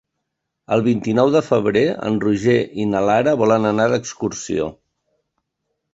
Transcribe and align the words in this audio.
El 0.75 0.83
vint-i-nou 0.87 1.29
de 1.35 1.41
febrer 1.49 1.83
en 2.09 2.17
Roger 2.25 2.57
i 2.85 2.89
na 2.95 3.05
Lara 3.11 3.37
volen 3.43 3.69
anar 3.73 3.87
d'excursió. 3.93 4.71